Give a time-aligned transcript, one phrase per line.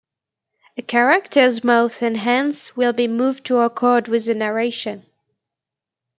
[0.77, 5.05] A character's mouth and hands will be moved to accord with the narration.